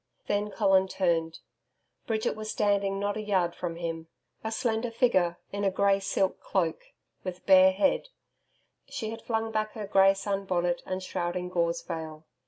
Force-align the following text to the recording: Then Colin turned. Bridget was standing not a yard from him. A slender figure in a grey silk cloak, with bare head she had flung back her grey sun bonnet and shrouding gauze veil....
Then 0.25 0.49
Colin 0.49 0.87
turned. 0.87 1.41
Bridget 2.07 2.35
was 2.35 2.49
standing 2.49 2.99
not 2.99 3.17
a 3.17 3.21
yard 3.21 3.53
from 3.53 3.75
him. 3.75 4.07
A 4.43 4.51
slender 4.51 4.89
figure 4.89 5.37
in 5.53 5.63
a 5.63 5.69
grey 5.69 5.99
silk 5.99 6.39
cloak, 6.39 6.85
with 7.23 7.45
bare 7.45 7.71
head 7.71 8.09
she 8.89 9.11
had 9.11 9.21
flung 9.21 9.51
back 9.51 9.73
her 9.73 9.85
grey 9.85 10.15
sun 10.15 10.45
bonnet 10.45 10.81
and 10.87 11.03
shrouding 11.03 11.49
gauze 11.49 11.83
veil.... 11.83 12.25